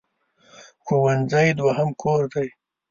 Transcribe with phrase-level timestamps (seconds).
[0.83, 2.47] ښوونځی دوهم کور دی.